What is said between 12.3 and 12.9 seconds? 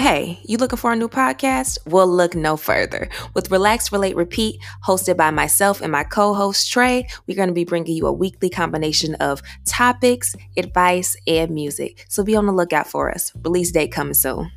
on the lookout